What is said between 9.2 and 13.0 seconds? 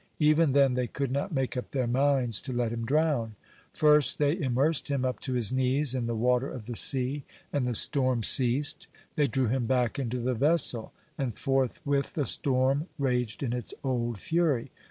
drew him back into the vessel, and forthwith the storm